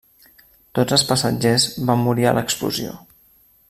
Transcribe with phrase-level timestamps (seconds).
[0.79, 3.01] Tots els passatgers van morir a l'explosió.